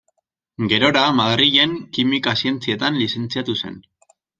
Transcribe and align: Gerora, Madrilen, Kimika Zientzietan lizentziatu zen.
Gerora, 0.71 1.03
Madrilen, 1.19 1.77
Kimika 1.99 2.37
Zientzietan 2.43 3.03
lizentziatu 3.05 3.61
zen. 3.65 3.83